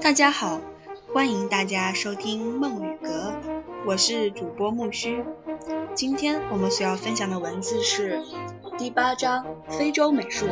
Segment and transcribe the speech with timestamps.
[0.00, 0.60] 大家好，
[1.12, 3.32] 欢迎大家收听梦语阁，
[3.84, 5.24] 我是主播木须。
[5.94, 8.20] 今天我们所要分享的文字是
[8.78, 10.46] 第八章非洲美术。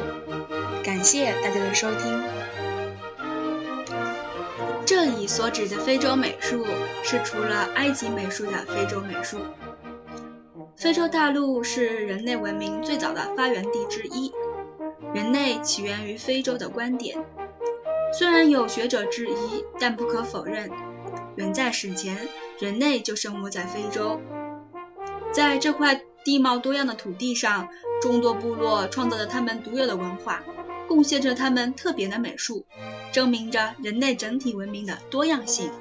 [0.82, 2.22] 感谢大家的收听。
[4.84, 6.66] 这里所指的非洲美术
[7.02, 9.38] 是除了埃及美术的非洲美术。
[10.76, 14.32] 非洲大陆是人类文明最早的发源地之一，
[15.14, 17.24] 人类起源于非洲的观点。
[18.16, 20.70] 虽然有学者质疑，但不可否认，
[21.34, 22.28] 远在史前，
[22.60, 24.20] 人类就生活在非洲。
[25.32, 27.68] 在这块地貌多样的土地上，
[28.00, 30.44] 众多部落创造着他们独有的文化，
[30.86, 32.64] 贡献着他们特别的美术，
[33.10, 35.72] 证明着人类整体文明的多样性。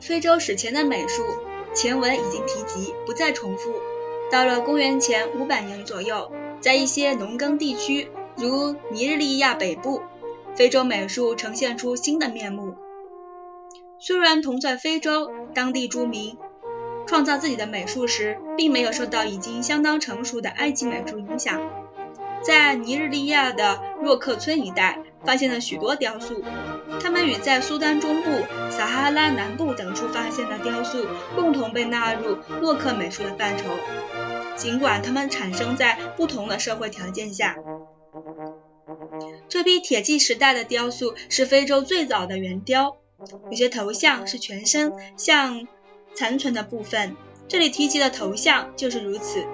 [0.00, 1.24] 非洲史前的美术，
[1.72, 3.72] 前文已经提及，不再重复。
[4.30, 6.30] 到了公元前五百年左右。
[6.60, 10.02] 在一些农耕地区，如尼日利亚北部，
[10.54, 12.74] 非洲美术呈现出新的面目。
[13.98, 16.36] 虽然同在非洲，当地居民
[17.06, 21.60] 创造自己的美术时，并没有受到已经相当成熟的埃及美术影响。
[22.42, 26.42] 在尼日利亚的洛克村一带，发现了许多雕塑，
[27.00, 28.30] 它们与在苏丹中部、
[28.70, 33.64] 撒哈拉南部等处发现的雕塑共同被纳入洛克美术的范畴。
[34.56, 37.56] 尽管它们产生在不同的社会条件下，
[39.48, 42.96] 这批铁器时代的雕塑是非洲最早的圆雕。
[43.50, 45.68] 有些头像是全身像
[46.14, 47.16] 残存的部分，
[47.48, 49.44] 这里提及的头像就是如此。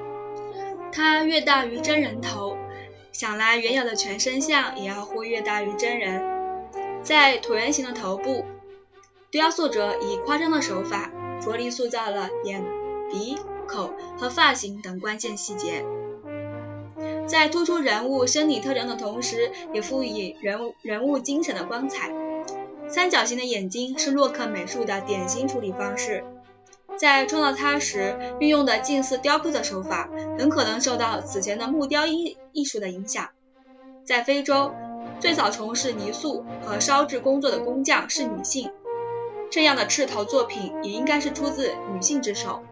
[0.93, 2.56] 它越大于真人头，
[3.19, 6.23] 想来原有的全身像也要忽略大于真人。
[7.03, 8.45] 在椭圆形的头部，
[9.31, 12.63] 雕塑者以夸张的手法着力塑造了眼、
[13.11, 13.39] 鼻。
[13.67, 15.85] 口和发型等关键细节，
[17.27, 22.13] 在突出人物生理特征的同时，也赋予人物人物精神的光彩。
[22.87, 26.23] 三角形的眼睛是洛克美术的典型处理方式，
[26.99, 30.09] 在创造它时运用的近似雕刻的手法，
[30.39, 33.29] 很可能受到此前的木雕艺艺术的影响。
[34.05, 34.73] 在非洲，
[35.21, 38.71] 最早从事泥塑和烧制工作的工匠是女性，
[39.51, 42.63] 这样的赤陶作品也应该是出自女性之手。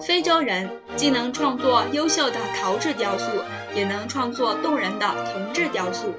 [0.00, 3.30] 非洲人既能创作优秀的陶制雕塑，
[3.74, 6.12] 也能创作动人的铜制雕塑。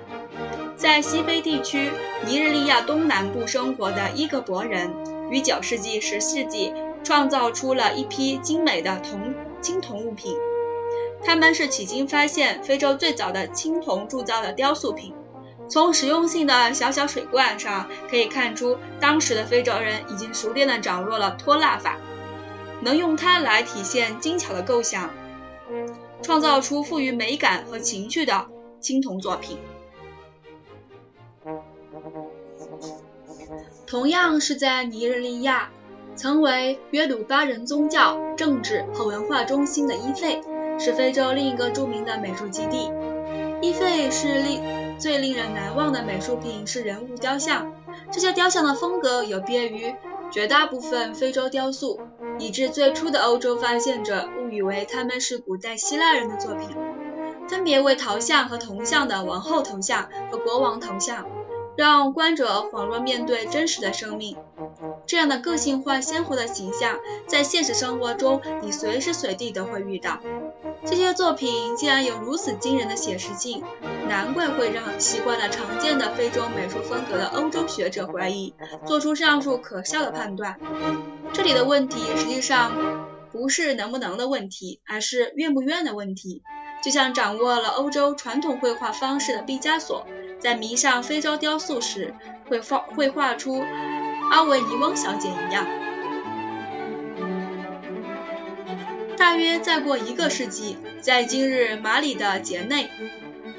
[0.85, 1.89] 在西非地区
[2.27, 4.93] 尼日利亚东南部生活的伊格博人，
[5.31, 6.71] 于9世纪、10世纪
[7.03, 10.37] 创造出了一批精美的铜青铜物品。
[11.23, 15.15] 他们是迄今发现非洲最早的青铜铸造的雕塑品。
[15.67, 21.97] 从实用性的小小水罐上可以看出，当时的非洲人已经熟练地掌握了拖蜡法。
[22.81, 25.09] 能用它来体现精巧的构想，
[26.21, 28.45] 创造出富于美感和情趣的
[28.79, 29.57] 青铜作品。
[33.87, 35.69] 同样是在尼日利亚，
[36.15, 40.41] 曾为约鲁巴人宗教、政治和文化中心的伊费，
[40.79, 42.91] 是非洲另一个著名的美术基地。
[43.61, 47.73] 伊费是令最令人难忘的美术品是人物雕像，
[48.11, 49.95] 这些雕像的风格有别于
[50.31, 51.99] 绝大部分非洲雕塑。
[52.37, 56.75] 以致最初的欧洲发现者误以为他们是古代希腊人的作品，
[57.47, 61.25] 分别为陶像和铜像的王后头像和国王头像，
[61.77, 64.37] 让观者恍若面对真实的生命。
[65.05, 70.19] 这样的个性化鲜活的形象，在现实生活中你随时随地都会遇到。
[70.85, 73.63] 这些作品竟然有如此惊人的写实性，
[74.07, 78.53] 难怪会让习惯了常见的非洲美术风格的欧洲学者怀疑，
[78.85, 80.59] 做出上述可笑的判断。
[81.33, 86.41] 这里的问题实际上不是能不能的问题，而是愿不愿的问题。
[86.83, 90.05] 就像掌握了欧洲传统绘画方式的毕加索，
[90.45, 92.13] 在迷上非洲雕塑时，
[92.47, 93.63] 会画会画出
[94.29, 95.65] 阿维尼翁小姐一样。
[99.17, 102.91] 大约再过一个世纪，在今日马里的杰内，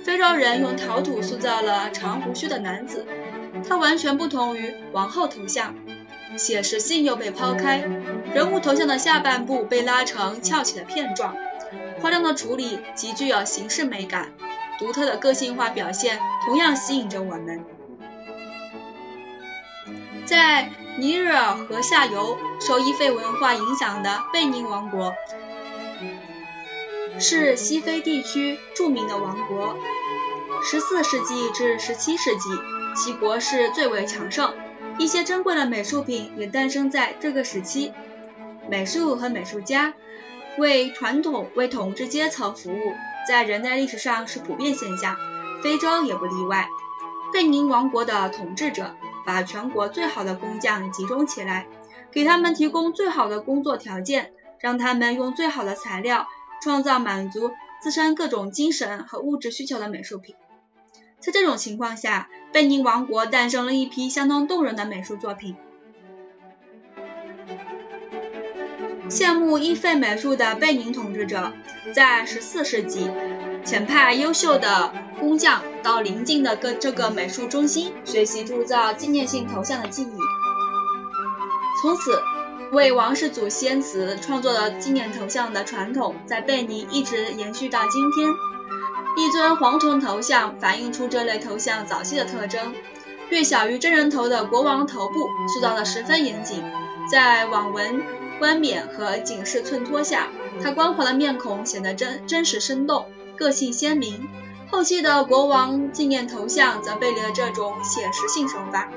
[0.04, 3.04] 非洲人用陶土塑造了长胡须的男子，
[3.68, 5.74] 他完全不同于王后头像。
[6.36, 7.78] 写实性又被抛开，
[8.32, 11.34] 人物头像的下半部被拉成翘起的片状，
[12.00, 14.30] 夸张的处理极具有形式美感，
[14.78, 17.64] 独特的个性化表现同样吸引着我们。
[20.24, 25.14] 在尼日尔河下游受伊费文化影响的贝宁王国，
[27.18, 29.76] 是西非地区著名的王国。
[30.62, 32.48] 十四世纪至十七世纪，
[32.96, 34.54] 其国势最为强盛。
[34.98, 37.92] 一些珍贵的美术品也诞生在这个时期，
[38.68, 39.92] 美术和美术家
[40.56, 42.94] 为传统为统治阶层服务，
[43.26, 45.16] 在人类历史上是普遍现象，
[45.62, 46.68] 非洲也不例外。
[47.32, 48.94] 贝宁王国的统治者
[49.26, 51.66] 把全国最好的工匠集中起来，
[52.12, 56.28] 给他们提供最好的工作条件，让他们用最好的材料
[56.62, 57.50] 创造满足
[57.82, 60.36] 自身各种精神和物质需求的美术品。
[61.18, 65.56] 在这种情况下，贝宁王国诞生了一批相当动人的美术作品。
[69.08, 71.52] 羡慕伊费美术的贝宁统治者，
[71.94, 73.08] 在14世纪
[73.64, 80.08] 遣派优秀的工匠到邻近的各这个美术中心学习铸造纪念性头像的技艺。
[81.80, 82.20] 从此，
[82.72, 88.28] 为王室祖先祠创作的纪念头像的传统在贝宁一直延续到今天。
[89.16, 92.74] 一尊黄铜头像反映出这类头像早期的特征：
[93.30, 96.64] 略小于真人头的国王头部塑造的十分严谨，
[97.08, 98.02] 在网纹。
[98.38, 100.28] 冠冕和警示衬托下，
[100.62, 103.06] 他光滑的面孔显得真真实生动，
[103.36, 104.28] 个性鲜明。
[104.68, 108.90] 后期的国王纪念头像则背离了这种写实性手法，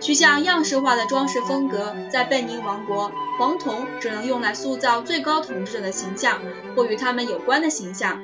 [0.00, 1.94] 趋向样式化的装饰风格。
[2.10, 6.40] 在贝宁王国，黄铜只能用来塑造最高统治者的形象
[6.76, 8.22] 或与他们有关的形象。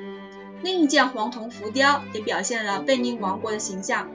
[0.61, 4.09] 另一件黄铜浮雕也表现了贝宁王国的形象，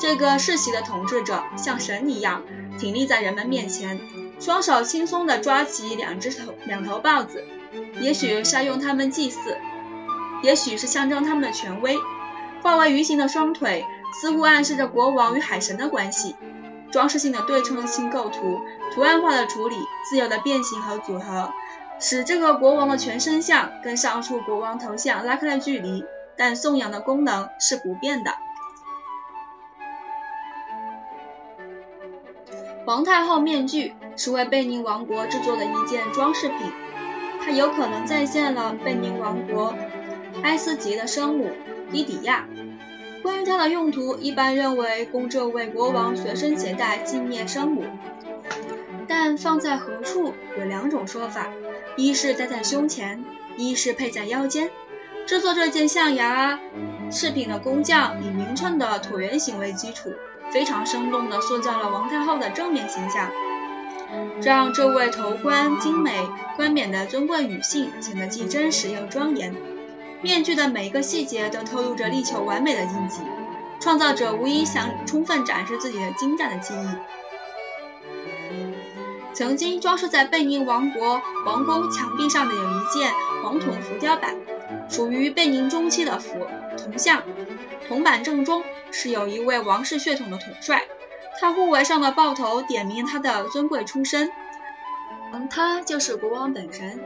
[0.00, 2.42] 这个世袭的统治者像神一样
[2.78, 4.00] 挺立在人们面前。
[4.38, 7.44] 双手轻松地抓起两只头两头豹子，
[8.00, 9.56] 也许是要用它们祭祀，
[10.42, 11.96] 也许是象征他们的权威。
[12.62, 13.84] 化为鱼形的双腿
[14.20, 16.36] 似乎暗示着国王与海神的关系。
[16.92, 18.60] 装饰性的对称性构图、
[18.94, 19.76] 图案化的处理、
[20.08, 21.52] 自由的变形和组合，
[21.98, 26.04] 使这个国王的全身像跟上述国王头像拉开了距离，
[26.36, 28.32] 但颂扬的功能是不变的。
[32.86, 36.58] 皇太后面具是为贝宁王国制作的一件装饰品，
[37.44, 39.74] 它有可能再现了贝宁王国
[40.42, 41.50] 埃斯吉的生母
[41.92, 42.46] 伊迪亚。
[43.22, 47.84] 关于它的用途，一般认为供这位国王随身携带纪念生母，
[49.06, 51.48] 但放在何处有两种说法：
[51.96, 53.24] 一是戴在胸前，
[53.56, 54.70] 一是配在腰间。
[55.26, 56.60] 制作这件象牙
[57.10, 60.14] 饰品的工匠以匀称的椭圆形为基础。
[60.52, 63.32] 非常生动地塑造了王太后的正面形象，
[64.42, 69.54] 让这位头冠精美、冠冕的尊贵女性显得既真实又庄严。
[70.22, 73.20] 面具的每一个细节都透露着力求完美的印记，
[73.80, 76.88] 创造者无疑想充分展示自己的精湛的技艺。
[79.34, 83.12] 曾经装饰在贝宁王国王宫墙壁上的有一件
[83.42, 84.34] 黄铜浮雕板，
[84.88, 86.46] 属于贝宁中期的符
[86.78, 87.22] 铜像。
[87.86, 90.82] 铜板正中是有一位王室血统的统帅，
[91.40, 94.30] 他护卫上的豹头点明他的尊贵出身，
[95.32, 97.00] 嗯，他就是国王本人，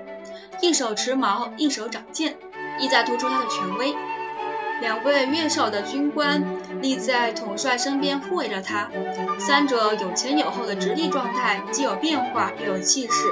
[0.61, 2.37] 一手持矛，一手掌剑，
[2.79, 3.95] 意在突出他的权威。
[4.81, 6.43] 两位越少的军官
[6.81, 8.91] 立在统帅身边护卫着他，
[9.39, 13.27] 三者有前有后的直立状态，既有变化又有气势。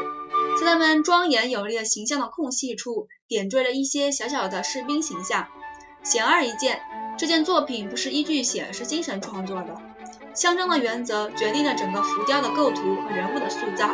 [0.60, 5.46] 在他们庄严有力的形象的空隙处，点缀了一些小小的士兵形象。
[6.02, 6.80] 显而易见。
[7.16, 9.80] 这件作品不是依据写实精神创作的，
[10.38, 13.90] 象征的原则决定了整个浮雕的构图和人物的塑造。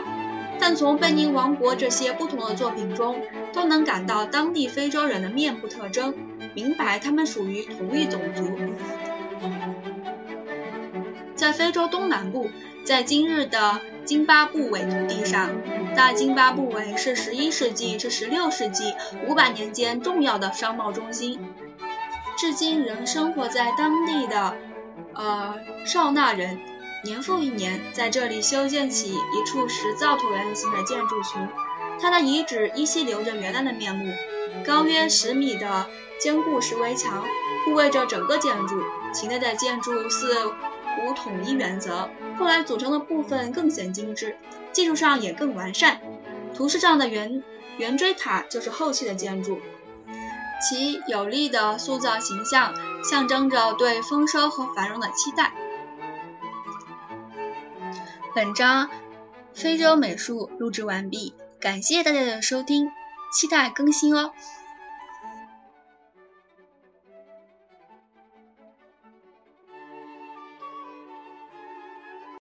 [0.61, 3.19] 但从贝宁王国这些不同的作品中，
[3.55, 6.14] 都能感到当地非洲人的面部特征，
[6.53, 8.44] 明白他们属于同一种族。
[11.34, 12.51] 在非洲东南部，
[12.84, 15.51] 在今日的津巴布韦土地上，
[15.96, 18.93] 大津巴布韦是11世纪至16世纪
[19.27, 21.41] 500年间重要的商贸中心。
[22.36, 24.55] 至今仍生活在当地的，
[25.14, 26.58] 呃，少纳人，
[27.02, 31.48] 年复一年在这里修建起一处石造椭圆形的建筑群。
[32.00, 34.12] 它的遗址依稀留着原来的面目，
[34.66, 35.86] 高约十米的
[36.18, 37.24] 坚固石围墙
[37.64, 38.82] 护卫着整个建筑。
[39.12, 40.34] 其内的建筑似
[41.00, 44.36] 无统一原则，后来组成的部分更显精致，
[44.72, 46.00] 技术上也更完善。
[46.52, 47.44] 图示上的圆
[47.78, 49.60] 圆锥塔就是后期的建筑。
[50.66, 55.52] 其有力的塑造形象，象征着对丰收和繁荣的期待。
[58.34, 58.88] 本章
[59.52, 62.90] 非洲美术录制完毕，感谢大家的收听，
[63.32, 64.32] 期待更新哦。